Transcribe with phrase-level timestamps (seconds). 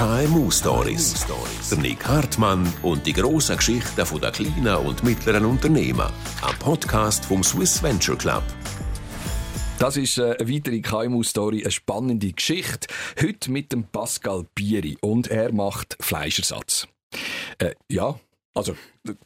[0.00, 1.26] KMU Stories.
[1.68, 6.10] Der Nick Hartmann und die grossen Geschichten der kleinen und mittleren Unternehmen.
[6.40, 8.42] Ein Podcast vom Swiss Venture Club.
[9.78, 12.88] Das ist äh, eine weitere KMU-Story, eine spannende Geschichte.
[13.20, 16.88] Heute mit dem Pascal Bieri und er macht Fleischersatz.
[17.58, 18.18] Äh, ja,
[18.60, 18.76] also,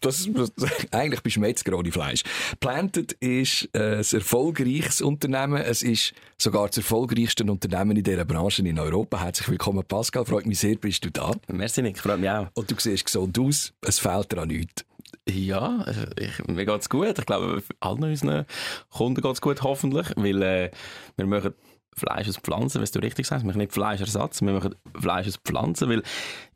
[0.00, 0.28] das,
[0.92, 2.22] eigentlich bist du Metzger ohne Fleisch.
[2.60, 5.60] Planted ist äh, ein erfolgreiches Unternehmen.
[5.60, 9.20] Es ist sogar das erfolgreichste Unternehmen in dieser Branche in Europa.
[9.20, 10.24] Herzlich willkommen, Pascal.
[10.24, 11.32] Freut mich sehr, bist du da.
[11.48, 11.98] Merci, Nick.
[11.98, 12.46] Freut mich auch.
[12.54, 13.72] Und du siehst gesund aus.
[13.80, 14.84] Es fehlt dir an nichts.
[15.28, 15.84] Ja,
[16.16, 17.18] ich, mir geht's gut.
[17.18, 18.46] Ich glaube, allen unseren
[18.90, 20.06] Kunden geht's gut, hoffentlich.
[20.16, 20.70] Weil äh,
[21.16, 21.54] wir machen
[21.96, 23.44] Fleisch aus Pflanzen, wenn du richtig sagst.
[23.44, 26.02] Wir machen nicht Fleischersatz, wir machen Fleisch aus Pflanzen, weil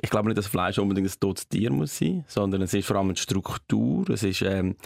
[0.01, 2.97] ich glaube nicht, dass Fleisch unbedingt ein totes Tier muss sein, sondern es ist vor
[2.97, 4.77] allem die Struktur, es ist ähm,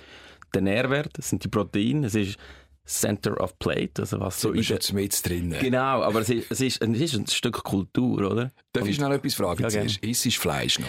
[0.54, 2.38] der Nährwert, es sind die Proteine, es ist
[2.84, 5.54] Center of Plate, also was so ist jetzt mit drin.
[5.60, 8.50] Genau, aber es ist, es ist, es ist ein Stück Kultur, oder?
[8.72, 9.62] Darf ich noch etwas fragen?
[9.68, 10.88] Ja, ist es Fleisch noch?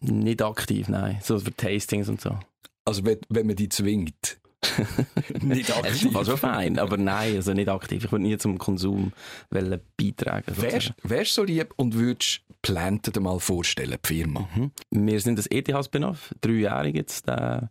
[0.00, 1.18] Nicht aktiv, nein.
[1.22, 2.38] So für Tastings und so.
[2.84, 4.39] Also wenn, wenn man die zwingt?
[5.42, 6.14] nicht aktiv.
[6.14, 8.04] Also fein, aber nein, also nicht aktiv.
[8.04, 9.12] Ich würde nie zum Konsum
[9.48, 10.44] beitragen.
[10.56, 14.48] Wärst du so lieb und würdest Planted mal vorstellen, die Firma?
[14.54, 14.70] Mhm.
[14.90, 17.28] Wir sind das ETH-Spin-Off, dreijährig jetzt.
[17.28, 17.62] Äh,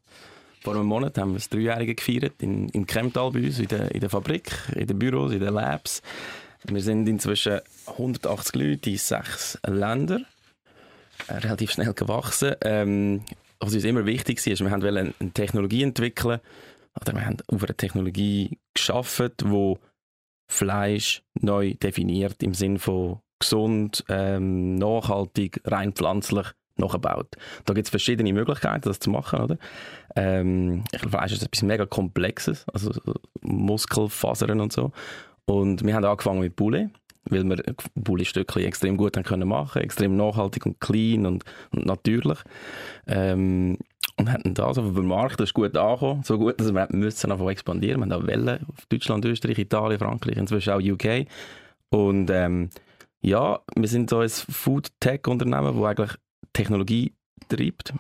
[0.61, 3.91] vor einem Monat haben wir das Dreijährige gefeiert in, in Kemptal bei uns, in der,
[3.93, 6.01] in der Fabrik, in den Büros, in den Labs.
[6.65, 10.25] Wir sind inzwischen 180 Leute in sechs Ländern.
[11.29, 12.55] Relativ schnell gewachsen.
[12.61, 13.21] Ähm,
[13.59, 16.39] was uns immer wichtig war, ist, wir wollten eine Technologie entwickeln,
[16.99, 19.75] oder wir haben auf einer Technologie geschaffen, die
[20.51, 27.35] Fleisch neu definiert im Sinne von gesund, ähm, nachhaltig, rein pflanzlich nachgebaut.
[27.65, 29.39] Da gibt es verschiedene Möglichkeiten, das zu machen.
[29.39, 29.57] Oder?
[30.15, 32.91] Ähm, Fleisch ist etwas mega Komplexes, also
[33.41, 34.91] Muskelfasern und so.
[35.45, 36.89] Und wir haben angefangen mit Poulet,
[37.25, 37.63] weil wir
[38.03, 42.39] Poulet-Stückchen extrem gut haben können machen, extrem nachhaltig und clean und, und natürlich.
[43.07, 43.77] Ähm,
[44.19, 47.31] und hatten das auf dem Markt, das ist gut angekommen, so gut, dass wir müssen
[47.31, 48.05] einfach expandieren.
[48.05, 51.25] Wir haben Wellen auf Deutschland, Österreich, Italien, Frankreich, inzwischen auch UK.
[51.89, 52.69] Und ähm,
[53.21, 56.11] ja, wir sind so ein Food-Tech-Unternehmen, das eigentlich
[56.51, 57.13] Technologie
[57.47, 57.93] treibt.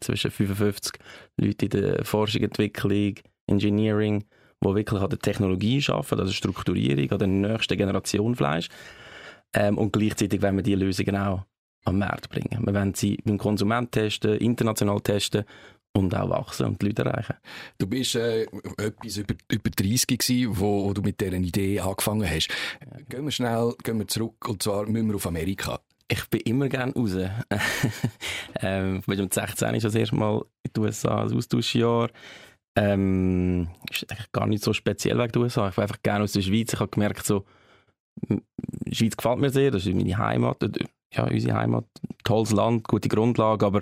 [0.00, 1.00] Zwischen 55
[1.38, 3.14] Leute in der Forschung, Entwicklung,
[3.46, 4.24] Engineering,
[4.62, 8.68] die wirklich an der Technologie arbeiten, also Strukturierung, an der nächsten Generation Fleisch.
[9.54, 11.44] Ähm, und gleichzeitig wollen wir diese Lösungen auch
[11.86, 12.64] am Markt bringen.
[12.64, 15.44] Wir wollen sie beim Konsument testen, international testen
[15.96, 17.36] und auch wachsen und die Leute erreichen.
[17.78, 18.42] Du bist äh,
[18.76, 22.48] etwas über, über 30 gewesen, wo, wo du mit dieser Idee angefangen hast.
[23.08, 25.80] Gehen wir schnell gehen wir zurück und zwar müssen wir auf Amerika.
[26.08, 27.16] Ich bin immer gerne raus.
[28.60, 32.10] ähm, mit 16 ist das erste Mal in den USA ein Austauschjahr.
[32.76, 35.68] Ähm, ist eigentlich gar nicht so speziell wegen den USA.
[35.68, 36.72] Ich will einfach gerne aus der Schweiz.
[36.72, 37.44] Ich habe gemerkt, so,
[38.28, 40.62] die Schweiz gefällt mir sehr, das ist meine Heimat
[41.12, 41.84] ja, unsere Heimat,
[42.24, 43.80] tolles Land, gute Grundlage, aber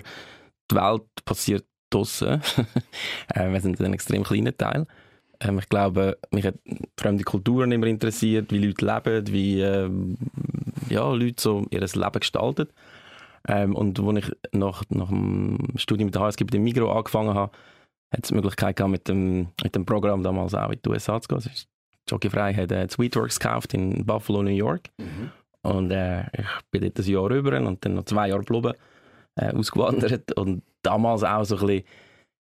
[0.71, 2.41] die Welt passiert draussen.
[3.33, 4.85] Äh, wir sind ein extrem kleiner Teil.
[5.39, 6.55] Ähm, ich glaube, mich hat
[6.97, 10.17] fremde Kulturen immer interessiert, wie Leute leben, wie ähm,
[10.89, 12.67] ja, Leute so ihr Leben gestalten.
[13.47, 17.33] Ähm, und als ich nach, nach dem Studium mit der HSG bei dem Migro angefangen
[17.33, 17.51] habe,
[18.11, 21.19] hat es die Möglichkeit gehabt, mit dem, mit dem Programm damals auch in die USA
[21.21, 21.51] zu gehen.
[22.07, 24.89] Jockey Frei hat äh, Sweetworks gekauft in Buffalo, New York.
[24.97, 25.31] Mhm.
[25.65, 28.73] Und äh, ich bin dort ein Jahr rüber und dann noch zwei Jahre geblieben,
[29.35, 30.31] äh, ausgewandert.
[30.33, 31.83] Und damals auch so ein bisschen,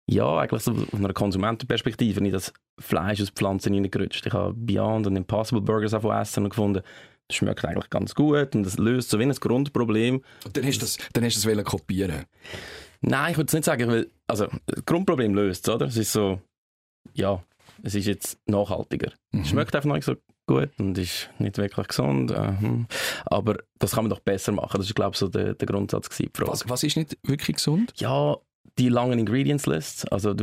[0.09, 4.25] ja, eigentlich so aus einer Konsumentenperspektive nicht das Fleisch aus Pflanzen reingerutscht.
[4.25, 6.81] Ich habe Beyond und Impossible Burgers essen und gefunden,
[7.27, 10.21] das schmeckt eigentlich ganz gut und das löst so wie ein Grundproblem.
[10.45, 12.25] Und dann hast du das, dann hast du das kopieren
[13.01, 15.87] Nein, ich würde es nicht sagen, weil, also, das Grundproblem löst es, oder?
[15.87, 16.39] Es ist so,
[17.13, 17.41] ja,
[17.83, 19.11] es ist jetzt nachhaltiger.
[19.31, 19.41] Mhm.
[19.41, 20.15] Es schmeckt einfach noch nicht so
[20.51, 22.31] gut und ist nicht wirklich gesund.
[22.31, 22.87] Äh, hm.
[23.25, 24.77] aber das kann man doch besser machen.
[24.77, 26.09] Das war, glaube ich, so der, der Grundsatz.
[26.09, 27.93] Gewesen, was, was ist nicht wirklich gesund?
[27.97, 28.37] Ja,
[28.77, 30.35] die langen Ingredients Lists, also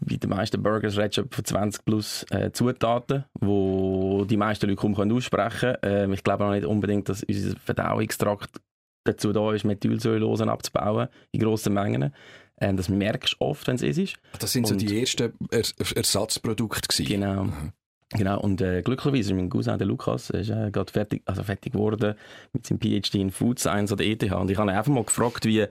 [0.00, 4.80] wie die meisten Burgers redest du von 20 plus äh, Zutaten, wo die meisten Leute
[4.80, 6.12] kaum aussprechen können.
[6.12, 8.60] Äh, ich glaube auch nicht unbedingt, dass unser Verdauungstrakt
[9.04, 12.14] dazu da ist, Methylcellulose abzubauen in grossen Mengen.
[12.60, 14.16] Ähm, das merkst du oft, wenn es ist.
[14.38, 15.64] Das sind so die ersten er
[15.94, 17.06] Ersatzprodukte gewesen.
[17.06, 17.44] Genau.
[17.44, 17.72] Mhm.
[18.10, 21.72] Genau, und äh, glücklicherweise ist mein Cousin, der Lukas, ist äh, gerade fertig, also fertig
[21.72, 22.14] geworden
[22.52, 24.22] mit seinem PhD in Food Science an der ETH.
[24.32, 25.66] Und ich habe ihn einfach mal gefragt, wie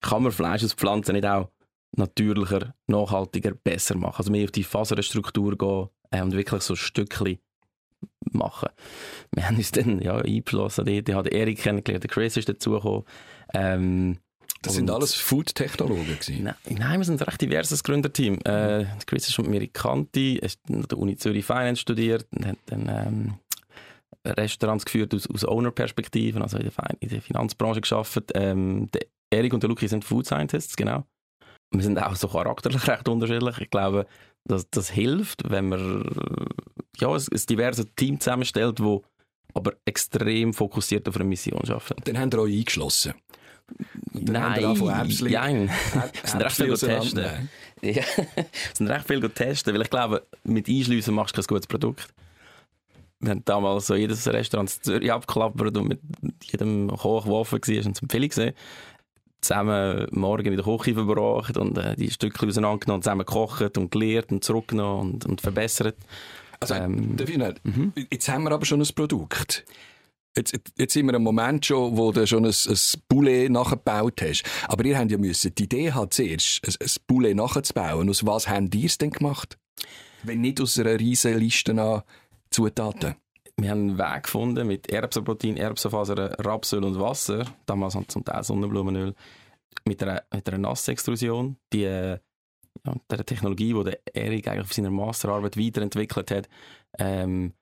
[0.00, 1.48] kann man Fleisch aus Pflanzen nicht auch
[1.92, 4.16] natürlicher, nachhaltiger, besser machen?
[4.18, 7.38] Also mehr auf die Faserstruktur gehen äh, und wirklich so Stückchen
[8.32, 8.68] machen.
[9.32, 12.48] Wir haben uns dann ja, eingeschlossen an der ETH, der Erik kennengelernt, der Chris ist
[12.48, 13.04] dazugekommen.
[13.54, 14.18] Ähm,
[14.62, 18.38] das sind alles Food-Technologen Nein, nein, wir sind ein recht diverses Gründerteam.
[18.44, 22.88] Äh, Chris ist mit mir Kanti, hat an der Uni Zürich Finance studiert, hat dann
[22.88, 23.34] ähm,
[24.24, 28.30] Restaurants geführt aus, aus Owner-Perspektiven, also in der, in der Finanzbranche geschafft.
[28.34, 31.04] Ähm, der Erik und der Luki sind Food Scientists, genau.
[31.72, 33.58] Wir sind auch so charakterlich recht unterschiedlich.
[33.58, 34.06] Ich glaube,
[34.44, 36.04] dass das hilft, wenn man
[36.98, 39.04] ja, ein, ein diverses Team zusammenstellt, wo
[39.54, 42.08] aber extrem fokussiert auf eine Mission arbeitet.
[42.08, 43.14] Dann haben wir euch eingeschlossen.
[44.12, 45.70] Nein, nein.
[46.22, 47.48] Wir sind recht viel testen.
[47.82, 48.02] Ja,
[48.74, 52.08] sind recht viel testen, weil ich glaube, mit Einschliessen machst du kein gutes Produkt.
[53.20, 56.00] Wir haben damals so jedes Restaurant in Zürich abgeklappert und mit
[56.42, 58.54] jedem Koch, der offen war, und zum Film gesehen.
[59.40, 64.30] Zusammen morgen in der Küche verbracht und äh, die Stückchen auseinandergenommen, zusammen gekocht und gelernt
[64.30, 65.96] und zurückgenommen und, und verbessert.
[66.60, 67.92] Also, ähm, mhm.
[68.10, 69.64] jetzt haben wir aber schon ein Produkt.
[70.36, 74.44] Jetzt, jetzt sind wir im Moment schon, wo du schon ein, ein Poulet nachgebaut hast.
[74.66, 78.08] Aber ihr habt ja müssen die Idee haben zuerst, ein, ein Poulet nachzubauen.
[78.08, 79.58] Aus was habt ihr es denn gemacht?
[80.22, 82.02] Wenn nicht aus einer riesen Liste an
[82.50, 83.16] Zutaten.
[83.56, 87.44] Wir haben einen Weg gefunden mit Erbsenprotein, Erbsenfaser, Rapsöl und Wasser.
[87.66, 89.14] Damals zum Teil Sonnenblumenöl.
[89.84, 91.56] Mit einer, mit einer Nassextrusion.
[91.72, 92.20] Die, ja,
[93.10, 96.48] der Technologie, die Erik eigentlich auf seiner Masterarbeit weiterentwickelt hat,
[96.98, 97.52] ähm,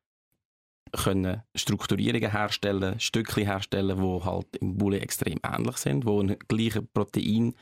[0.93, 6.89] können Strukturierungen herstellen, Stückchen herstellen, die halt im Boulet extrem ähnlich sind, die einen gleichen
[6.93, 7.55] Proteingehalt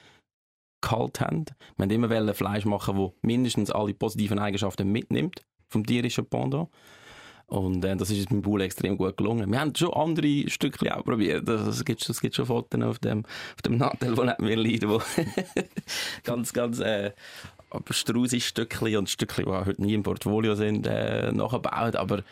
[1.20, 1.44] haben.
[1.76, 6.68] Wir haben immer Fleisch machen, das mindestens alle positiven Eigenschaften mitnimmt vom tierischen Pendant.
[7.48, 9.50] Und äh, das ist uns beim Boulet extrem gut gelungen.
[9.50, 11.48] Wir haben schon andere Stückchen auch probiert.
[11.48, 15.00] Es gibt, gibt schon Fotos auf dem, auf dem Nattel, wo nicht mehr leiden, wo
[16.24, 17.12] ganz, ganz äh,
[17.70, 21.96] abstruse Stückchen und Stückchen, die heute nie im Portfolio sind, äh, nachgebaut.
[21.96, 22.22] Aber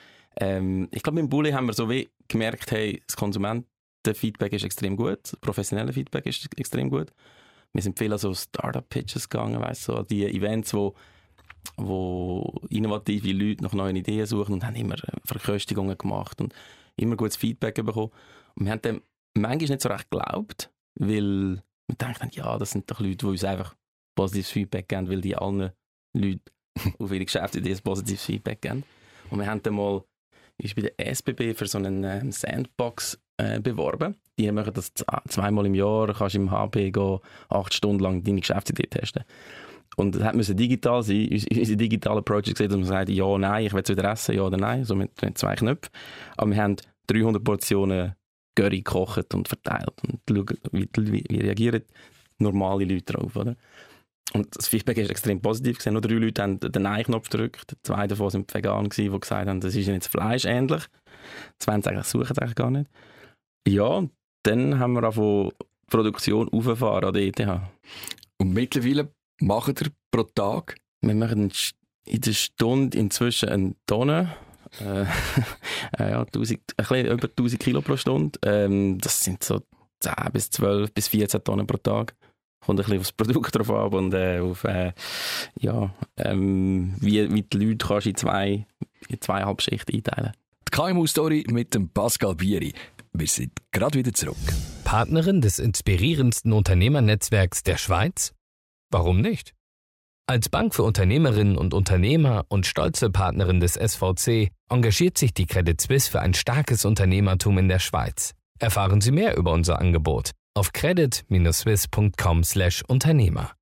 [0.40, 4.96] ähm, ich glaube, beim Bulli haben wir so wie gemerkt, hey, das Konsumentenfeedback ist extrem
[4.96, 7.12] gut, das professionelle Feedback ist extrem gut.
[7.72, 10.94] Wir sind viel an so Startup-Pitches gegangen, weißt du, so die Events, wo,
[11.76, 16.54] wo innovative Leute nach neuen Ideen suchen und haben immer äh, Verköstigungen gemacht und
[16.96, 18.12] immer gutes Feedback bekommen.
[18.54, 19.02] Und wir haben dem
[19.34, 23.44] manchmal nicht so recht geglaubt, weil wir denken, ja, das sind doch Leute, die uns
[23.44, 23.74] einfach
[24.14, 25.70] positives Feedback geben, weil die allen
[26.14, 26.42] Leuten
[26.98, 28.84] auf ihre Geschäftsideen positives Feedback geben.
[29.30, 30.02] Und wir haben dann mal
[30.58, 34.16] ist bei der SBB für so einen ähm, Sandbox äh, beworben.
[34.38, 34.92] Die machen das
[35.28, 37.18] zweimal im Jahr, kannst im HP gehen,
[37.48, 39.24] acht Stunden lang deine Geschäftsidee testen.
[39.96, 41.28] Und das müsse digital sein.
[41.30, 44.42] Unser digitaler Approach gesehen, dass man sagt, ja, nein, ich will es wieder essen, ja
[44.42, 45.90] oder nein, so mit, mit zwei Knöpfen.
[46.36, 46.76] Aber wir haben
[47.06, 48.14] 300 Portionen
[48.54, 51.82] Curry gekocht und verteilt und schauen, wie, wie, wie reagieren
[52.38, 53.56] normale Leute darauf, oder?
[54.32, 55.92] Und das Feedback ist extrem positiv gewesen.
[55.94, 57.76] Nur drei Leute haben den Nein-Knopf gedrückt.
[57.82, 60.84] Zwei davon sind vegan gewesen, die gesagt haben, das ist jetzt Fleisch ähnlich.
[61.58, 62.90] Zwei haben eigentlich suchen es eigentlich gar nicht.
[63.66, 64.06] Ja,
[64.42, 65.52] dann haben wir auch
[65.88, 67.60] Produktion aufgefahren an der ETH.
[68.38, 70.76] Und mittlerweile machen wir pro Tag?
[71.02, 71.50] Wir machen
[72.04, 74.34] in der Stunde inzwischen eine Tonne.
[74.80, 75.02] Äh,
[75.98, 78.38] äh ja, 1000, ein bisschen über 1000 Kilo pro Stunde.
[78.44, 79.62] Ähm, das sind so
[80.00, 82.14] 10 bis 12 bis 14 Tonnen pro Tag
[82.66, 84.92] kommt ein bisschen aufs Produkt drauf ab und äh, auf, äh,
[85.58, 88.66] ja, ähm, wie, wie die Leute kannst in zwei,
[89.08, 90.32] in zweieinhalb Schichten einteilen.
[90.68, 92.74] Die KMU-Story mit dem Pascal Bieri.
[93.12, 94.36] Wir sind gerade wieder zurück.
[94.84, 98.34] Partnerin des inspirierendsten Unternehmernetzwerks der Schweiz?
[98.90, 99.54] Warum nicht?
[100.28, 105.80] Als Bank für Unternehmerinnen und Unternehmer und stolze Partnerin des SVC engagiert sich die Credit
[105.80, 108.34] Suisse für ein starkes Unternehmertum in der Schweiz.
[108.58, 113.52] Erfahren Sie mehr über unser Angebot auf credit-swiss.com/Unternehmer.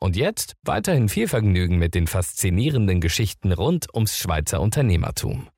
[0.00, 5.48] Und jetzt weiterhin viel Vergnügen mit den faszinierenden Geschichten rund ums Schweizer Unternehmertum.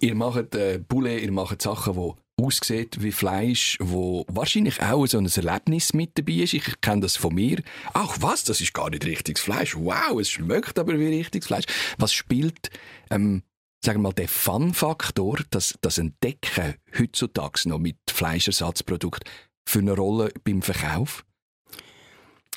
[0.00, 5.18] Ihr macht äh, Poulet, ihr macht Sachen, die aussieht wie Fleisch, wo wahrscheinlich auch so
[5.18, 6.54] ein Erlebnis mit dabei ist.
[6.54, 7.62] Ich kenne das von mir.
[7.94, 9.74] Ach was, das ist gar nicht richtiges Fleisch.
[9.74, 11.64] Wow, es schmeckt aber wie richtiges Fleisch.
[11.98, 12.70] Was spielt
[13.10, 13.42] ähm,
[13.84, 19.28] sagen wir mal, der Fun-Faktor, das, das Entdecken heutzutage noch mit Fleischersatzprodukten
[19.68, 21.24] für eine Rolle beim Verkauf?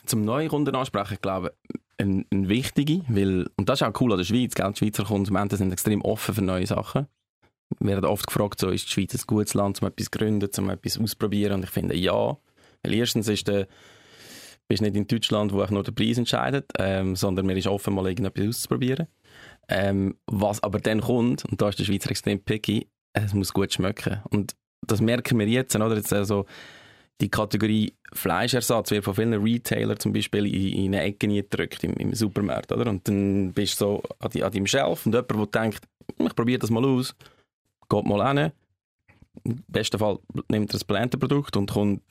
[0.05, 1.55] Zum neuen Kunden ansprechen, ich glaube,
[1.97, 4.71] ein, ein wichtige, weil, und das ist auch cool an der Schweiz, gell?
[4.71, 7.07] die Schweizer Konsumenten sind extrem offen für neue Sachen.
[7.79, 10.49] Wir werden oft gefragt, so, ist die Schweiz ein gutes Land, um etwas zu gründen,
[10.57, 11.55] um etwas auszuprobieren?
[11.55, 12.37] Und ich finde, ja.
[12.81, 13.67] Weil erstens ist der,
[14.69, 17.93] bist nicht in Deutschland, wo auch nur der Preis entscheidet, ähm, sondern man ist offen,
[17.93, 19.07] mal irgendetwas auszuprobieren.
[19.67, 23.73] Ähm, was aber dann kommt, und da ist der Schweizer extrem picky, es muss gut
[23.73, 24.19] schmecken.
[24.29, 25.95] Und das merken wir jetzt, oder?
[25.95, 26.45] Jetzt also
[27.19, 31.93] die Kategorie Fleischersatz wird von vielen Retailern zum Beispiel in, in eine Ecke gedrückt im,
[31.95, 32.89] im, Supermarkt, oder?
[32.89, 35.81] Und dann bist du so an, die, an deinem Shelf und jemand, der denkt,
[36.17, 37.15] ich probiere das mal aus,
[37.89, 38.51] geht mal hin.
[39.43, 42.01] Im besten Fall nimmt er das Plantenprodukt und kommt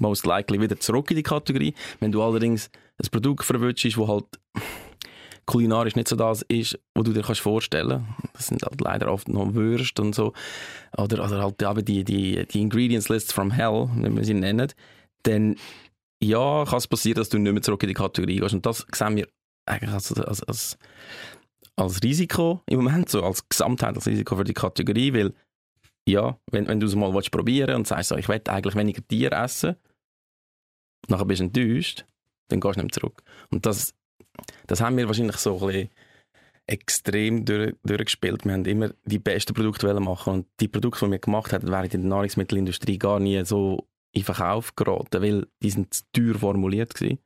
[0.00, 1.74] most likely wieder zurück in die Kategorie.
[2.00, 2.70] Wenn du allerdings
[3.02, 4.26] ein Produkt verwünschst, das halt
[5.50, 8.34] kulinarisch nicht so das ist, was du dir kannst vorstellen kannst.
[8.36, 10.32] Das sind halt leider oft noch Würste und so.
[10.96, 14.72] Oder, oder halt eben die, die, die Ingredients Lists from Hell, wie wir sie nennen.
[15.24, 15.56] Dann,
[16.22, 18.54] ja, kann es passieren, dass du nicht mehr zurück in die Kategorie gehst.
[18.54, 19.26] Und das sehen wir
[19.66, 20.78] eigentlich als, als, als,
[21.74, 25.34] als Risiko im Moment, so als Gesamtheit, als Risiko für die Kategorie, weil,
[26.08, 29.32] ja, wenn, wenn du es mal willst und sagst, so, ich will eigentlich weniger Tier
[29.32, 29.76] essen,
[31.10, 32.06] nachher bist du enttäuscht,
[32.48, 33.22] dann gehst du nicht mehr zurück.
[33.50, 33.94] Und das
[34.66, 35.90] das haben wir wahrscheinlich so ein bisschen
[36.66, 38.44] extrem durch, durchgespielt.
[38.44, 41.84] Wir haben immer die besten Produkte machen und die Produkte, die wir gemacht haben, wären
[41.84, 46.94] in der Nahrungsmittelindustrie gar nie so in Verkauf geraten, weil die sind zu teuer formuliert
[46.94, 47.18] gewesen.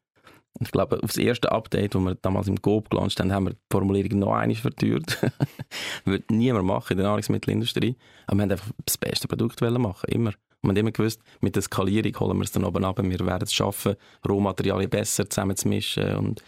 [0.60, 3.54] Ich glaube, auf das erste Update, das wir damals im GOB gelauncht haben, haben wir
[3.54, 5.18] die Formulierung noch einmal verteuert.
[6.04, 7.96] Würde niemand machen in der Nahrungsmittelindustrie.
[8.26, 10.32] Aber wir haben einfach das beste Produkt machen, immer.
[10.64, 12.98] Und wir haben immer gewusst, mit der Skalierung holen wir es dann oben ab.
[13.02, 16.42] Wir werden es schaffen, Rohmaterialien besser zusammenzumischen und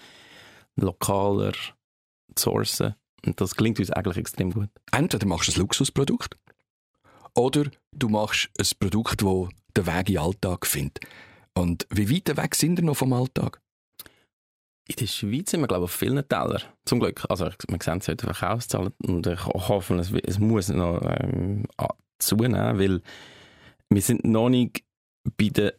[0.76, 1.52] lokaler
[2.38, 2.94] sourcen.
[3.24, 4.70] Und das klingt uns eigentlich extrem gut.
[4.92, 6.36] Entweder machst du ein Luxusprodukt
[7.34, 11.00] oder du machst ein Produkt, das den Weg in den Alltag findet.
[11.54, 13.60] Und wie weit weg sind wir noch vom Alltag?
[14.88, 16.62] In der Schweiz sind wir, glaube ich, auf vielen Tellern.
[16.84, 17.24] Zum Glück.
[17.28, 21.64] Also, wir sehen es heute Verkaufszahlen und ich hoffe, es, es muss noch ähm,
[22.18, 23.02] zunehmen, weil
[23.90, 24.84] wir sind noch nicht
[25.36, 25.72] bei den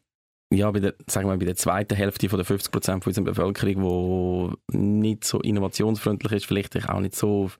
[0.49, 4.55] ja, bei der, sagen wir, bei der zweiten Hälfte von der 50 Prozent unserer Bevölkerung,
[4.71, 7.51] die nicht so innovationsfreundlich ist, vielleicht sich auch nicht so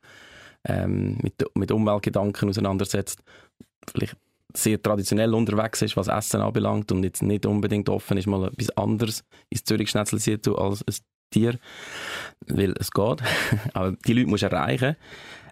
[0.65, 3.23] ähm, mit, mit Umweltgedanken auseinandersetzt,
[3.91, 4.15] vielleicht
[4.53, 8.69] sehr traditionell unterwegs ist, was Essen anbelangt und jetzt nicht unbedingt offen ist, mal etwas
[8.77, 10.95] anderes ins Zürich schnetzelisiert als ein
[11.29, 11.59] Tier,
[12.47, 13.21] weil es geht.
[13.73, 14.95] Aber die Leute musst du erreichen.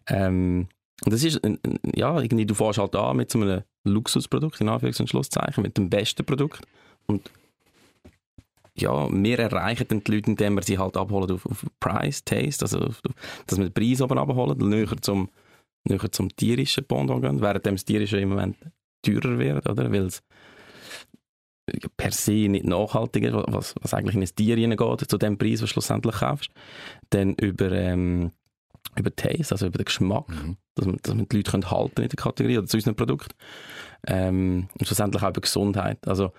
[0.08, 0.68] Ähm,
[1.02, 1.42] das ist,
[1.96, 5.78] ja, irgendwie, du fährst halt an mit so einem Luxusprodukt, in Anführungs- und Schlusszeichen, mit
[5.78, 6.66] dem besten Produkt.
[7.06, 7.30] Und
[8.78, 12.66] ja, wir erreichen dann die Leute, indem wir sie halt abholen auf, auf Price, Taste,
[12.66, 13.02] also auf,
[13.48, 15.30] dass wir den Preis oben abholen, näher zum,
[15.86, 18.58] näher zum tierischen Pendant gehen, während das tierische im Moment
[19.02, 19.92] teurer wird, oder?
[19.92, 20.24] Weil es
[21.98, 25.62] per se nicht nachhaltig ist, was, was eigentlich in ein Tier hineingeht, zu dem Preis,
[25.62, 26.52] was du schlussendlich kaufst.
[27.10, 28.32] Dann über, ähm,
[28.96, 30.58] über Taste, also über den Geschmack, mhm.
[30.76, 33.36] Dass, man, dass man die Leute können halten in der Kategorie oder zu unserem Produkt.
[34.08, 36.08] Ähm, und schlussendlich auch über Gesundheit.
[36.08, 36.32] Also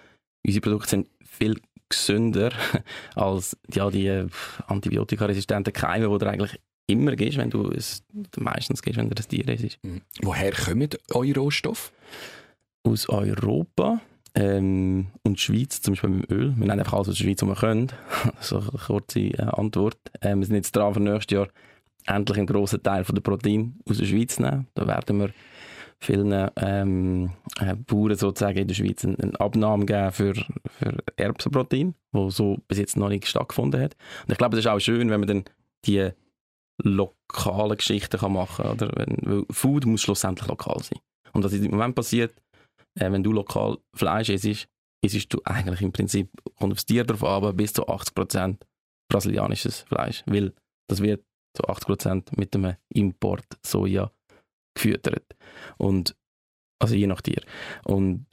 [0.46, 2.52] unsere Produkte sind viel gesünder
[3.14, 4.28] als ja, die äh,
[4.66, 8.02] antibiotikaresistenten Keime, die du eigentlich immer gibst, wenn du es
[8.36, 9.82] meistens gibst, wenn du das Tier isst.
[9.82, 10.02] Mhm.
[10.22, 11.92] Woher kommen eure Rohstoffe?
[12.84, 14.00] Aus Europa
[14.36, 16.54] ähm, und Schweiz, zum Beispiel beim Öl.
[16.56, 17.92] Wir nennen einfach alles aus der Schweiz, was wir können.
[18.40, 19.98] so eine kurze äh, Antwort.
[20.20, 21.48] Ähm, wir sind jetzt dran, für nächstes Jahr
[22.06, 24.66] endlich einen grossen Teil von der Protein aus der Schweiz nehmen.
[24.74, 25.30] Da werden wir
[25.98, 32.30] vielen ähm, äh, Bauern sozusagen in der Schweiz eine Abnahme geben für, für Erbsenprotein, wo
[32.30, 33.96] so bis jetzt noch nicht stattgefunden hat.
[34.24, 35.44] Und ich glaube, das ist auch schön, wenn man dann
[35.84, 36.10] die
[36.82, 38.90] lokalen Geschichten kann machen kann.
[38.94, 40.98] Weil Food muss schlussendlich lokal sein.
[41.32, 42.34] Und was im Moment passiert,
[42.98, 44.68] äh, wenn du lokal Fleisch isst,
[45.02, 48.56] isst du eigentlich im Prinzip, kommt aufs Tier drauf aber bis zu 80%
[49.08, 50.22] brasilianisches Fleisch.
[50.26, 50.52] Weil
[50.88, 51.24] das wird
[51.56, 54.10] zu 80% mit dem Import Soja
[54.74, 55.24] gefüttert.
[55.78, 56.14] Und,
[56.78, 57.42] also je nach Tier.
[57.84, 58.26] Und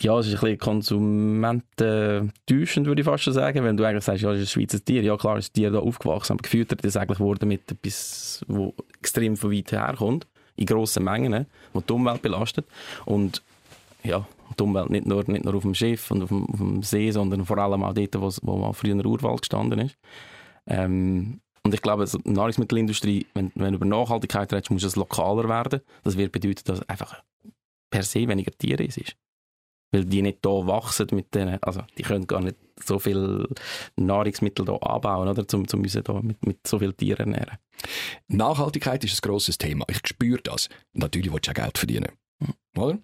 [0.00, 4.22] ja, es ist ein bisschen konsumententäuschend, würde ich fast schon sagen, wenn du eigentlich sagst,
[4.22, 5.02] ja, das ist ein Schweizer Tier.
[5.02, 8.74] Ja, klar, ist das Tier da aufgewachsen, aber gefüttert ist eigentlich worden mit etwas, wo
[8.98, 12.66] extrem von weit herkommt, in grossen Mengen, wo die Umwelt belastet.
[13.04, 13.42] Und
[14.02, 14.26] ja,
[14.58, 17.10] die Umwelt nicht nur, nicht nur auf dem Schiff und auf dem, auf dem See,
[17.10, 19.98] sondern vor allem auch dort, wo, wo mal früher Urwald gestanden ist.
[20.66, 25.48] Ähm, und ich glaube, die Nahrungsmittelindustrie, wenn, wenn du über Nachhaltigkeit redest, muss es lokaler
[25.48, 25.80] werden.
[26.02, 27.22] Das wird bedeuten, dass einfach
[27.90, 29.16] per se weniger Tiere ist.
[29.92, 33.46] Weil die nicht hier wachsen mit denen, also die können gar nicht so viel
[33.96, 37.58] Nahrungsmittel hier anbauen, oder, um, um uns hier mit, mit so vielen Tieren ernähren.
[38.28, 39.84] Nachhaltigkeit ist ein grosses Thema.
[39.90, 40.68] Ich spüre das.
[40.92, 42.12] Natürlich willst du auch Geld verdienen.
[42.76, 42.98] Oder?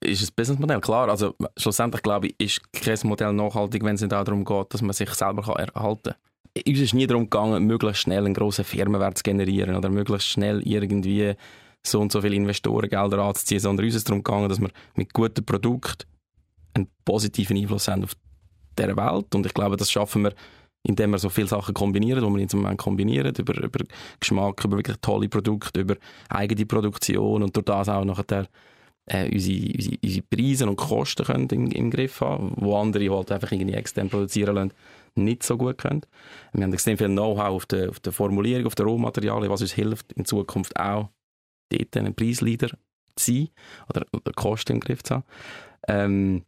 [0.00, 1.08] Ist ein Businessmodell, klar.
[1.08, 4.92] Also schlussendlich glaube ich, ist kein Modell nachhaltig, wenn es nicht darum geht, dass man
[4.92, 6.14] sich selber erhalten kann
[6.66, 10.62] uns ist nie darum gegangen, möglichst schnell einen grossen Firmenwert zu generieren oder möglichst schnell
[10.64, 11.34] irgendwie
[11.86, 15.44] so und so viele Investorengelder anzuziehen, sondern uns ist darum gegangen, dass wir mit guten
[15.44, 16.06] Produkten
[16.74, 18.16] einen positiven Einfluss haben auf
[18.78, 19.34] dieser Welt.
[19.34, 20.34] Und ich glaube, das schaffen wir,
[20.82, 23.84] indem wir so viele Sachen kombinieren, die wir in Moment kombinieren, über, über
[24.20, 25.96] Geschmack, über wirklich tolle Produkte, über
[26.28, 28.46] eigene Produktion und durch das auch nachher
[29.06, 33.32] äh, unsere, unsere, unsere Preise und Kosten können im, im Griff haben, wo andere halt
[33.32, 34.72] einfach irgendwie extern produzieren lassen
[35.18, 36.02] nicht so gut können.
[36.52, 39.72] Wir haben extrem viel Know-how auf der, auf der Formulierung, auf den Rohmaterialien, was uns
[39.72, 41.10] hilft, in Zukunft auch
[41.70, 42.68] dort einen Preisleader
[43.16, 43.48] zu sein
[43.88, 45.24] oder, oder Kosten im Griff zu haben.
[45.86, 46.44] Ähm,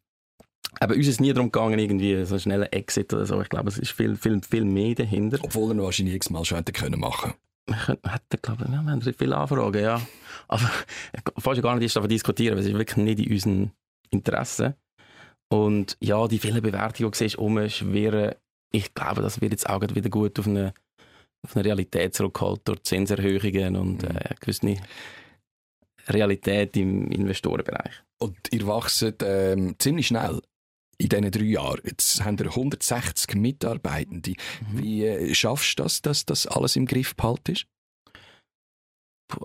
[0.79, 3.41] Aber uns ist nie darum gegangen, irgendwie so einen schnellen Exit oder so.
[3.41, 5.39] Ich glaube, es ist viel, viel, viel mehr dahinter.
[5.43, 7.35] Obwohl er wahrscheinlich x-mal schon hätte können machen
[7.67, 10.00] Wir könnten, hätten, glaube ich, wir haben viele Anfragen, ja.
[10.49, 10.71] Aber
[11.39, 13.73] fast gar nicht erst davon diskutieren, weil es ist wirklich nicht in unseren
[14.11, 14.75] Interessen.
[15.53, 18.35] Und ja, die vielen Bewertungen, die du siehst, umschwirren,
[18.73, 20.75] ich glaube, das wird jetzt auch wieder gut auf eine,
[21.47, 24.17] auf eine Realität zurückgeholt durch Zinserhöhungen und Mhm.
[24.17, 24.77] äh, gewisse
[26.09, 27.93] Realität im Investorenbereich.
[28.19, 30.41] Und ihr wachset ähm, ziemlich schnell
[30.99, 31.81] in diesen drei Jahren.
[31.85, 34.35] Jetzt haben ihr 160 Mitarbeitende.
[34.73, 37.57] Wie äh, schaffst du das, dass das alles im Griff behalten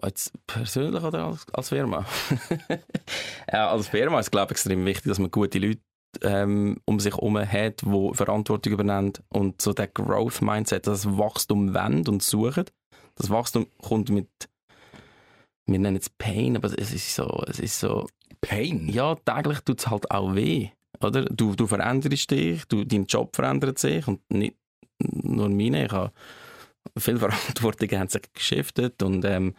[0.02, 2.06] Als persönlich oder als, als Firma?
[3.52, 5.82] ja, als Firma ist es, glaube ich, extrem wichtig, dass man gute Leute
[6.24, 12.10] ähm, um sich herum hat, die Verantwortung übernehmen und so der Growth-Mindset, das Wachstum wendet
[12.10, 12.74] und sucht.
[13.16, 14.30] Das Wachstum kommt mit,
[15.66, 18.08] wir nennen es Pain, aber es ist so, es ist so,
[18.42, 18.88] Pain.
[18.90, 20.70] ja, täglich tut es halt auch weh,
[21.02, 21.26] oder?
[21.26, 24.56] Du, du veränderst dich, du, dein Job verändert sich und nicht
[25.00, 26.12] nur meine, ich habe
[26.98, 29.56] viel Verantwortung haben sich geschiftet und ähm,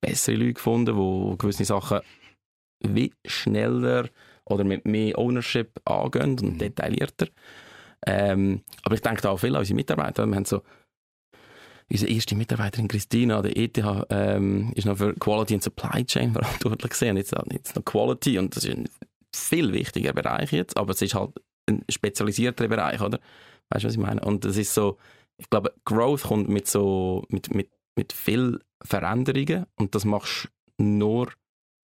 [0.00, 2.00] bessere Leute gefunden, die gewisse Sachen
[2.80, 4.08] wie schneller
[4.46, 6.58] oder mit mehr Ownership angehen und Mhm.
[6.58, 7.28] detaillierter.
[8.06, 10.26] Ähm, aber ich denke da auch viel an unsere Mitarbeiter.
[10.26, 10.62] Wir haben so
[11.90, 13.78] unsere erste Mitarbeiterin Christina an der ETH
[14.10, 17.16] ähm, ist noch für Quality and Supply Chain verantwortlich gewesen.
[17.16, 18.88] Jetzt, jetzt noch Quality und das ist ein
[19.34, 21.32] viel wichtiger Bereich jetzt, aber es ist halt
[21.68, 23.18] ein spezialisierter Bereich, oder?
[23.70, 24.20] Weißt du, was ich meine?
[24.20, 24.98] Und das ist so,
[25.38, 30.48] ich glaube, Growth kommt mit so, mit, mit, mit viel Veränderungen und das machst
[30.78, 31.28] du nur,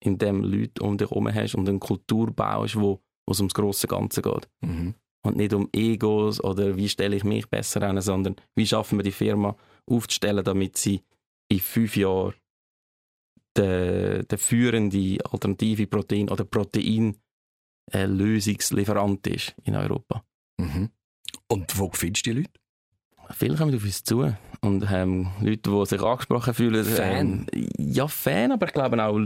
[0.05, 3.87] indem du Leute um dich herum hast und eine Kultur baust, wo es ums grosse
[3.87, 4.49] Ganze geht.
[4.61, 4.95] Mhm.
[5.23, 9.05] Und nicht um Egos oder wie stelle ich mich besser an, sondern wie schaffen wir
[9.05, 9.57] die Firma
[9.87, 11.01] aufzustellen, damit sie
[11.49, 12.35] in fünf Jahren
[13.57, 20.23] der, der führende alternative Protein- oder Protein-Lösungslieferant ist in Europa.
[20.59, 20.91] Mhm.
[21.49, 22.51] Und wo findest du die Leute?
[23.31, 26.85] Viele kommen auf uns zu und haben Leute, die sich angesprochen fühlen.
[26.85, 27.47] Fan?
[27.53, 29.19] Ähm, ja, Fan, aber ich glaube auch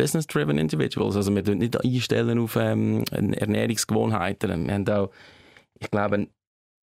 [0.00, 1.16] Business-driven Individuals.
[1.16, 4.66] Also wir nicht einstellen auf ähm, Ernährungsgewohnheiten.
[4.66, 5.10] Wir haben auch,
[5.78, 6.28] ich glaube,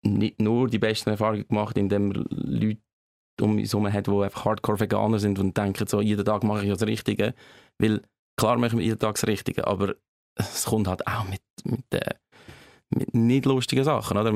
[0.02, 2.80] nicht nur die besten Erfahrungen gemacht, indem wir Leute
[3.40, 6.70] um uns herum hat, die einfach Hardcore-Veganer sind und denken, so, jeden Tag mache ich
[6.70, 7.34] das Richtige.
[7.78, 8.02] Weil
[8.36, 9.94] klar machen wir jeden Tag das Richtige, aber
[10.34, 12.14] es kommt halt auch mit, mit, äh,
[12.90, 14.30] mit nicht lustigen Sachen, oder?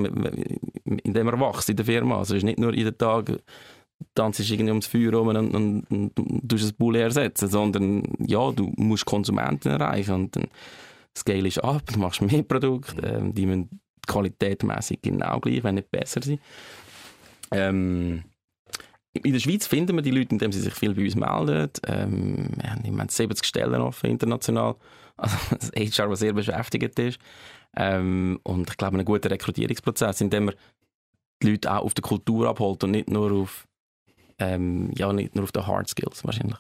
[0.85, 2.19] Indem man wächst in der Firma.
[2.19, 3.43] Also es ist nicht nur jeden Tag
[4.15, 8.51] tanzt irgendwie ums Feuer rum und, und, und, und tust ein Bulle ersetzen, sondern ja,
[8.53, 10.49] du musst Konsumenten erreichen und dann
[11.17, 16.23] scalest ab, du machst mehr Produkte, ähm, die müssen qualitätmäßig genau gleich, wenn nicht besser
[16.23, 16.41] sein.
[17.51, 18.25] Ähm,
[19.13, 21.71] in der Schweiz finden wir die Leute, indem sie sich viel bei uns melden.
[21.87, 24.77] Ähm, wir haben im Moment 70 Stellen offen international.
[25.17, 27.19] Also das HR, was sehr beschäftigt ist.
[27.77, 30.55] Ähm, und ich glaube, ein guter Rekrutierungsprozess, indem man
[31.43, 33.68] die Leute auch auf der Kultur abholt und nicht nur auf,
[34.39, 36.59] ähm, ja, nicht nur auf den Hard Skills wahrscheinlich.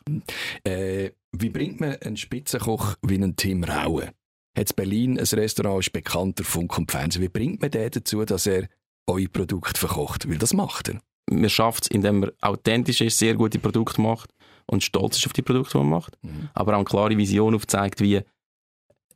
[0.65, 4.13] Äh, wie bringt man einen Spitzenkoch wie einen Tim Raue?
[4.57, 7.23] Hat Berlin ein Restaurant, ist bekannter Funk und Fernsehen.
[7.23, 8.69] Wie bringt man den dazu, dass er
[9.07, 10.29] euer Produkt verkocht?
[10.29, 11.01] Weil das macht er.
[11.31, 14.31] Man schafft es, indem man authentisch ist, sehr gute Produkte macht
[14.67, 16.19] und stolz ist auf die Produkte, die man macht.
[16.23, 16.49] Mhm.
[16.55, 18.23] aber auch eine klare Vision aufzeigt, wie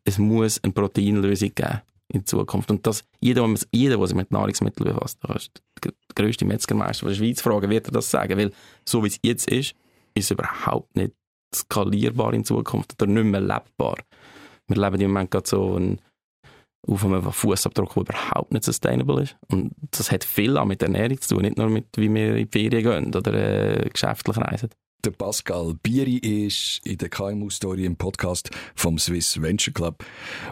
[0.04, 2.70] es muss eine Proteinlösung geben in Zukunft.
[2.70, 5.38] Und das, jeder, der jeder, der sich mit Nahrungsmitteln befasst, da
[6.14, 8.52] du den grössten Metzgermeister der Schweiz fragen, wird er das sagen, weil
[8.88, 9.74] so wie es jetzt ist,
[10.14, 11.12] ist es überhaupt nicht
[11.54, 13.96] skalierbar in Zukunft oder nicht mehr lebbar.
[14.68, 16.00] Wir leben im Moment gerade so einen,
[16.86, 19.36] auf einem Fußabdruck, der überhaupt nicht sustainable ist.
[19.48, 22.48] Und das hat viel auch mit Ernährung zu tun, nicht nur mit, wie wir in
[22.48, 24.70] die Ferien gehen oder äh, geschäftlich reisen.
[25.04, 30.04] Der Pascal Bieri ist in der KMU-Story im Podcast vom Swiss Venture Club.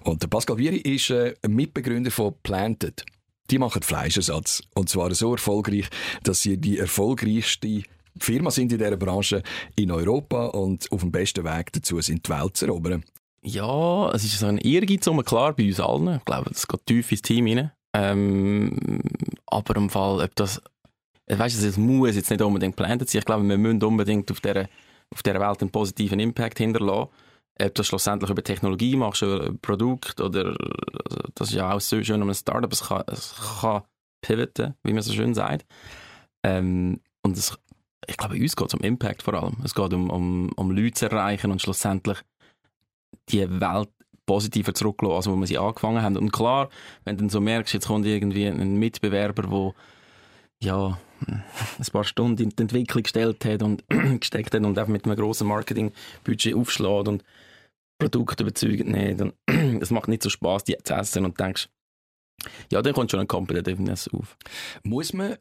[0.02, 3.04] Und der Pascal Bieri ist äh, ein Mitbegründer von Planted.
[3.50, 4.62] Die machen Fleischersatz.
[4.74, 5.88] Und zwar so erfolgreich,
[6.22, 7.82] dass sie die erfolgreichste
[8.18, 9.42] Firma sind in dieser Branche
[9.76, 13.04] in Europa und auf dem besten Weg dazu sind, die Welt zu erobern.
[13.42, 16.16] Ja, es ist so ein Ehrgeiz, um, klar, bei uns allen.
[16.16, 17.72] Ich glaube, das geht tief ins Team rein.
[17.94, 19.00] Ähm,
[19.46, 20.60] aber im Fall, ob das,
[21.26, 23.18] ich weiss, es muss jetzt nicht unbedingt geplant sein.
[23.18, 24.68] Ich glaube, wir müssen unbedingt auf dieser,
[25.10, 27.08] auf dieser Welt einen positiven Impact hinterlassen.
[27.60, 30.56] Ob das schlussendlich über Technologie machst, über ein Produkt oder,
[31.34, 33.82] das ist ja auch so schön um ein Startup, es kann, es kann
[34.22, 35.66] pivoten, wie man so schön sagt.
[36.42, 37.56] Ähm, und es,
[38.06, 39.56] ich glaube, uns geht es um Impact vor allem.
[39.64, 42.18] Es geht um, um, um Leute zu erreichen und schlussendlich
[43.28, 43.90] die Welt
[44.26, 46.16] positiver zurücklassen, als wo wir sie angefangen haben.
[46.16, 46.70] Und klar,
[47.04, 49.74] wenn du dann so merkst, jetzt kommt irgendwie ein Mitbewerber, der
[50.62, 51.42] ja, ein
[51.92, 53.84] paar Stunden in die Entwicklung gestellt hat und
[54.20, 57.24] gesteckt hat und einfach mit einem grossen Marketingbudget aufschlägt und
[58.00, 59.20] Produkt überzeugt nicht.
[59.48, 61.68] Und es macht nicht so Spaß, die zu essen und denkst,
[62.72, 64.36] ja, dann kommt schon ein Competitiveness auf.
[64.82, 65.38] Muss man ein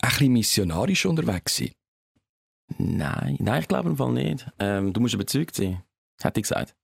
[0.00, 1.72] bisschen missionarisch unterwegs sein?
[2.78, 4.46] Nein, nein, ich glaube im Fall nicht.
[4.58, 5.82] Ähm, du musst überzeugt sein,
[6.22, 6.74] hätte ich gesagt.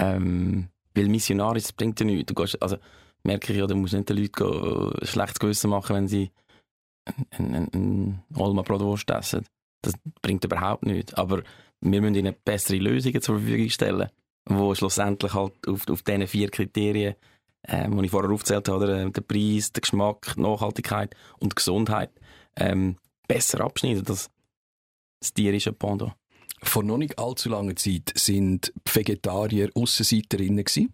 [0.00, 2.26] Ähm, weil missionarisch bringt ja nichts.
[2.26, 2.76] Du gehst, also
[3.22, 6.30] merke ich ja, du musst nicht den Leuten ein schlechtes Gewissen machen, wenn sie
[7.30, 9.44] ein, ein, ein Olma Bratwurst essen.
[9.82, 11.14] Das bringt überhaupt nichts.
[11.14, 11.42] Aber
[11.80, 14.08] wir müssen ihnen bessere Lösungen zur Verfügung stellen,
[14.48, 17.14] die schlussendlich halt auf, auf diesen vier Kriterien,
[17.62, 21.56] äh, die ich vorher aufgezählt habe, oder, der Preis, der Geschmack, die Nachhaltigkeit und die
[21.56, 22.10] Gesundheit,
[22.56, 22.96] ähm,
[23.28, 24.04] besser abschneiden.
[24.04, 24.30] Das,
[25.20, 26.14] das tierische Pendant.
[26.62, 30.92] Vor noch nicht allzu langer Zeit sind Vegetarier Aussenseiterinnen gewesen.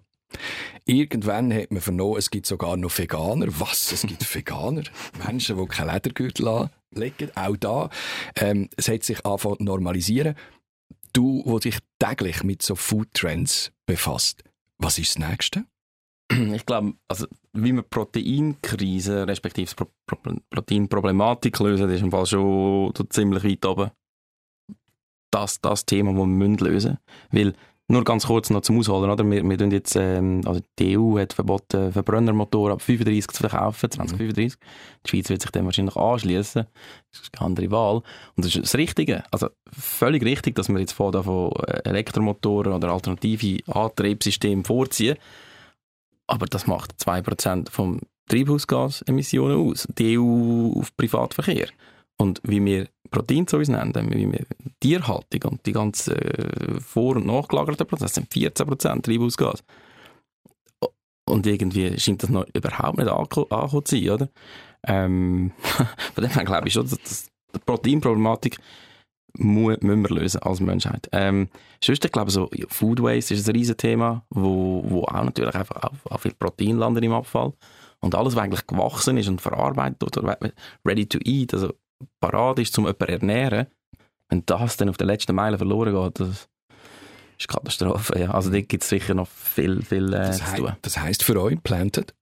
[0.85, 3.47] Irgendwann hat man vernommen, es gibt sogar noch Veganer.
[3.61, 3.93] Was?
[3.93, 4.85] Es gibt Veganer?
[5.27, 7.31] Menschen, die kein Ledergürtel anlegen.
[7.35, 7.91] Auch da.
[8.37, 10.35] Ähm, es hat sich angefangen normalisieren.
[11.13, 14.43] Du, wo dich täglich mit so Foodtrends befasst,
[14.79, 15.65] was ist das Nächste?
[16.31, 22.93] Ich glaube, also, wie man Proteinkrise, respektive Pro Pro Proteinproblematik lösen, ist im Fall schon
[23.09, 23.91] ziemlich weit oben.
[25.31, 26.99] Das, das Thema, das wir lösen müssen.
[27.31, 27.55] Weil
[27.91, 29.29] nur ganz kurz noch zum Ausholen, oder?
[29.31, 33.91] Wir, wir tun jetzt, ähm, also die EU hat verboten, Verbrennermotoren ab 35 zu verkaufen,
[33.91, 34.61] 2035.
[34.61, 34.65] Mhm.
[35.05, 36.67] Die Schweiz wird sich dem wahrscheinlich anschließen.
[37.11, 37.97] Das ist eine andere Wahl.
[38.37, 39.25] Und das ist das Richtige.
[39.31, 41.51] Also völlig richtig, dass wir jetzt von, von
[41.85, 45.17] Elektromotoren oder alternative Antriebssystemen vorziehen.
[46.27, 49.89] Aber das macht 2% vom Treibhausgasemissionen aus.
[49.97, 51.69] Die EU auf Privatverkehr.
[52.21, 54.45] Und wie wir Protein zu uns nennen, wie wir
[54.81, 59.63] Tierhaltung und die ganzen äh, vor- und nachgelagerten Prozesse sind 14% Treibhausgas.
[61.29, 64.29] Und irgendwie scheint das noch überhaupt nicht angekommen zu sein, oder?
[64.87, 65.53] Ähm,
[66.15, 68.59] von dem her glaube ich schon, dass, dass die Proteinproblematik
[69.35, 71.09] müssen wir lösen als Menschheit.
[71.13, 71.49] Ähm,
[71.83, 75.77] sonst, ich glaube, so Food Waste ist ein riesen Thema, wo, wo auch natürlich einfach
[75.83, 77.53] auch, auch viel Protein landet im Abfall.
[78.01, 80.39] Und alles, was eigentlich gewachsen ist und verarbeitet oder
[80.85, 81.73] ready to eat, also
[82.21, 83.67] parat ist, um jemanden zu ernähren,
[84.29, 86.49] wenn das dann auf der letzten Meile verloren geht, das
[87.39, 88.19] ist Katastrophe.
[88.19, 88.31] Ja.
[88.33, 90.73] Also da gibt es sicher noch viel, viel äh, zu tun.
[90.83, 92.15] Das heisst für euch, Planted?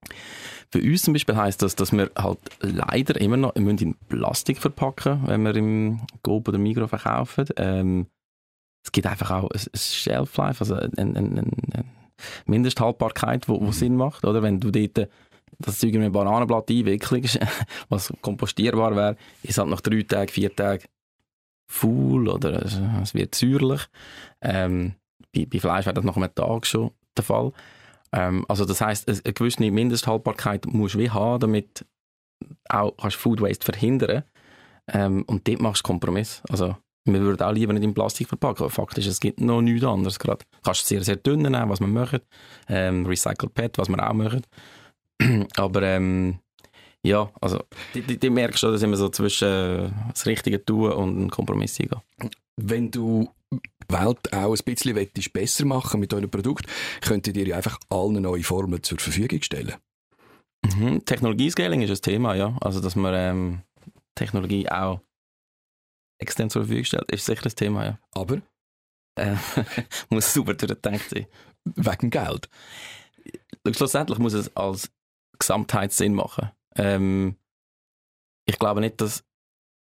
[0.70, 4.58] Für uns zum Beispiel heisst das, dass wir halt leider immer noch wir in Plastik
[4.58, 7.46] verpacken, wenn wir im Coop oder Migros verkaufen.
[7.56, 8.06] Ähm,
[8.84, 11.84] es gibt einfach auch ein, ein Shelf-Life, also eine, eine, eine
[12.46, 14.24] Mindesthaltbarkeit, wo, wo Sinn macht.
[14.24, 14.42] Oder?
[14.42, 15.08] Wenn du dort
[15.58, 17.38] das Zeug in ein Bananenblatt einwickelst,
[17.88, 20.84] was kompostierbar wäre, ist halt nach drei Tagen, vier Tagen
[21.68, 22.64] faul oder
[23.02, 23.82] es wird säuerlich.
[24.40, 24.94] Ähm,
[25.34, 27.52] bei, bei, Fleisch wäre das nach einem Tag schon der Fall.
[28.12, 31.84] Ähm, also das heisst, eine gewisse Mindesthaltbarkeit musst du wie haben, damit
[32.68, 34.22] auch kannst Food Waste verhindern
[34.92, 36.42] ähm, und dort machst du Kompromiss.
[36.48, 38.68] Also wir würden auch lieber nicht in Plastik verpacken.
[38.68, 40.44] Fakt ist, es gibt noch nichts anderes gerade.
[40.50, 42.20] Du kannst sehr, sehr dünn nehmen, was wir machen.
[42.68, 44.42] Ähm, Recycled PET, was wir auch machen.
[45.56, 46.40] Aber ähm,
[47.06, 47.62] ja, also
[47.94, 51.30] die, die, die merkst du, dass immer so zwischen äh, das Richtige tun und einen
[51.30, 52.00] Kompromiss eingehen.
[52.56, 56.66] Wenn du die Welt auch ein bisschen willst, besser machen mit eurem Produkt,
[57.00, 59.74] könntet ihr einfach alle neue Formen zur Verfügung stellen.
[60.64, 61.04] Mhm.
[61.04, 62.56] Technologiescaling ist ein Thema, ja.
[62.60, 63.62] Also, dass man ähm,
[64.16, 65.00] Technologie auch
[66.18, 67.98] extern zur Verfügung stellt, ist sicher ein Thema, ja.
[68.12, 68.40] Aber?
[69.16, 69.36] Äh,
[70.10, 71.26] muss super durchdenkt sein.
[71.64, 72.48] Wegen Geld?
[73.72, 74.90] Schlussendlich muss es als
[75.38, 76.50] Gesamtheitssinn machen.
[76.76, 77.36] Ähm,
[78.46, 79.24] ich glaube nicht, dass,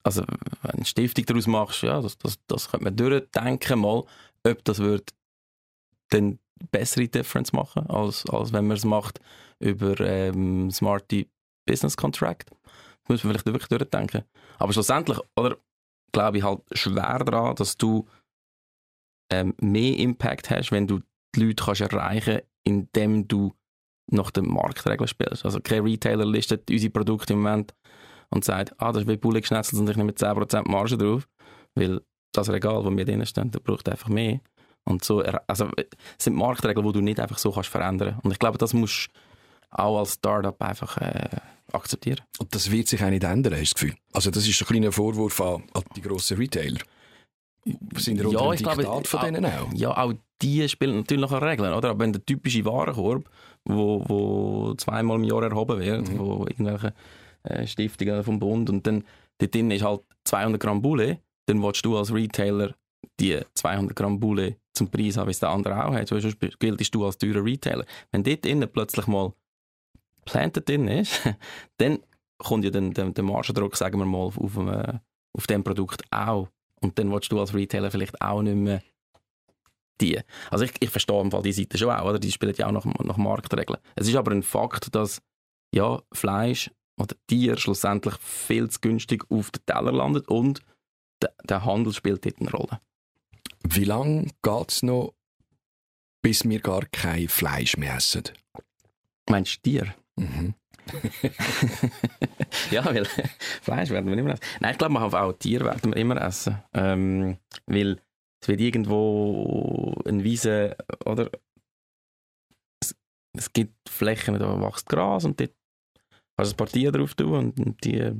[0.03, 4.03] also, wenn du eine Stiftung daraus machst, ja, das, das, das könnte man durchdenken mal,
[4.43, 5.11] ob das wird
[6.09, 6.39] dann
[6.71, 9.19] bessere Difference machen, als, als wenn man es macht
[9.59, 11.29] über ähm, Smarty
[11.65, 12.51] Business Contract.
[12.51, 14.23] Das muss man vielleicht wirklich durchdenken.
[14.59, 15.57] Aber schlussendlich, oder,
[16.11, 18.07] glaube ich halt schwer daran, dass du
[19.31, 21.01] ähm, mehr Impact hast, wenn du
[21.35, 23.55] die Leute kannst erreichen indem du
[24.11, 25.45] nach den Marktregeln spielst.
[25.45, 27.73] Also kein Retailer listet unsere Produkte im Moment
[28.29, 31.27] und sagt, ah, das ist wie Bulli geschnetzelt und ich nehme 10% Marge drauf,
[31.75, 32.01] weil
[32.33, 34.39] das Regal, das wir drin stehen, das braucht einfach mehr.
[34.83, 38.19] Und so, also, es sind Marktregeln, die du nicht einfach so kannst verändern.
[38.23, 39.19] Und ich glaube, das musst du
[39.77, 41.37] auch als Startup einfach äh,
[41.71, 42.21] akzeptieren.
[42.39, 43.95] Und das wird sich auch nicht ändern, hast du das Gefühl?
[44.13, 46.81] Also das ist ein kleiner Vorwurf an, an die grossen Retailer.
[47.95, 49.71] Sind ihr unter ja, Diktat glaube, von denen auch?
[49.73, 51.91] Ja, auch die spielen natürlich noch Regeln, oder?
[51.91, 53.29] Aber wenn der typische Warenkorb,
[53.65, 56.19] wo, wo zweimal im Jahr erhoben wird, mhm.
[56.19, 56.93] wo irgendwelche
[57.43, 59.03] äh, Stiftungen vom Bund und dann
[59.37, 62.73] dort drin ist halt 200 Gramm Bulle, dann willst du als Retailer
[63.19, 66.95] die 200 Gramm Bulle zum Preis haben, wie es der andere auch hat, sonst giltest
[66.95, 67.85] du als teurer Retailer.
[68.11, 69.33] Wenn dort innen plötzlich mal
[70.25, 71.21] Planted drin ist,
[71.77, 71.99] dann
[72.37, 74.57] kommt ja dann der, der Margendruck, sagen wir mal, auf, auf,
[75.33, 76.47] auf dem Produkt auch
[76.81, 78.81] und dann willst du als Retailer vielleicht auch nicht mehr
[80.01, 80.19] die.
[80.49, 82.19] Also ich, ich verstehe im Fall die Seite schon auch, oder?
[82.19, 83.79] Die spielen ja auch nach, nach Marktregeln.
[83.95, 85.21] Es ist aber ein Fakt, dass
[85.73, 90.61] ja, Fleisch oder Tier schlussendlich viel zu günstig auf den Teller landet und
[91.21, 92.79] der, der Handel spielt dort eine Rolle.
[93.63, 95.13] Wie lange geht es noch,
[96.21, 98.23] bis wir gar kein Fleisch mehr essen?
[99.29, 99.93] Meinst du Tier?
[100.15, 100.55] Mhm.
[102.71, 103.05] ja, weil
[103.61, 104.43] Fleisch werden wir immer essen.
[104.59, 106.61] Nein, ich glaube, man auch Tiere werden wir immer essen.
[106.73, 108.01] Ähm, weil
[108.41, 110.75] es wird irgendwo eine Wiese,
[111.05, 111.29] oder?
[112.81, 112.95] Es,
[113.37, 115.51] es gibt Flächen, da wächst Gras und dort
[116.35, 118.13] kannst du ein paar Tiere drauf tun und die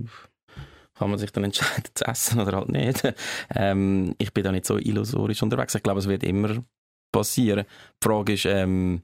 [0.96, 3.02] kann man sich dann entscheiden zu essen oder halt nicht.
[3.54, 5.76] Ähm, ich bin da nicht so illusorisch unterwegs.
[5.76, 6.64] Ich glaube, es wird immer
[7.12, 7.66] passieren.
[7.66, 9.02] Die Frage ist ähm,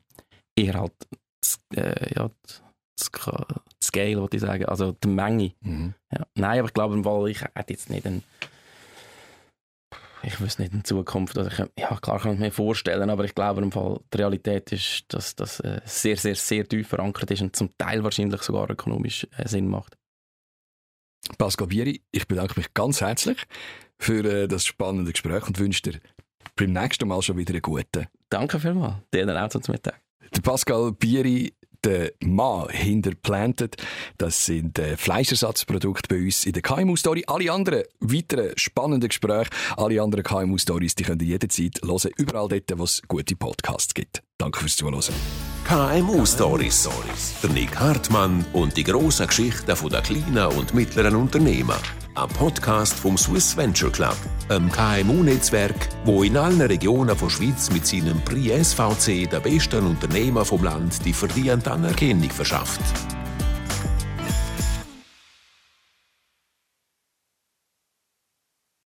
[0.56, 0.94] eher halt
[1.42, 2.30] das, äh, ja,
[2.96, 3.12] das
[3.84, 5.54] Scale, würde ich sagen, also die Menge.
[5.62, 5.94] Mhm.
[6.14, 6.26] Ja.
[6.36, 8.24] Nein, aber ich glaube, weil ich hätte jetzt nicht einen
[10.28, 13.34] ich wüsste nicht in Zukunft, also ich, ja klar kann ich mir vorstellen, aber ich
[13.34, 17.42] glaube im Fall, die Realität ist, dass das äh, sehr, sehr, sehr tief verankert ist
[17.42, 19.98] und zum Teil wahrscheinlich sogar ökonomisch äh, Sinn macht.
[21.38, 23.38] Pascal Bieri, ich bedanke mich ganz herzlich
[24.00, 26.00] für äh, das spannende Gespräch und wünsche dir
[26.56, 28.08] beim nächsten Mal schon wieder einen guten.
[28.30, 28.96] Danke vielmals.
[29.14, 30.02] Dir dann auch zum Mittag.
[30.36, 31.54] Der Pascal Bieri
[31.88, 33.78] der Mann hinter Planted.
[34.18, 37.24] Das sind äh, Fleischersatzprodukte bei uns in der KMU-Story.
[37.28, 42.78] Alle anderen weiteren spannenden Gespräche, alle anderen KMU-Stories, die könnt ihr jederzeit hören, überall dort,
[42.78, 44.27] wo es gute Podcasts gibt.
[44.40, 45.16] Danke fürs Zuhören.
[45.66, 46.88] KMU Stories.
[47.42, 51.76] Der Nick Hartmann und die grossen Geschichten der kleinen und mittleren Unternehmen.
[52.14, 54.16] Ein Podcast vom Swiss Venture Club,
[54.50, 60.46] einem KMU-Netzwerk, wo in allen Regionen der Schweiz mit seinem Prix SVC der besten Unternehmer
[60.46, 62.82] vom Land die verdiente Anerkennung verschafft.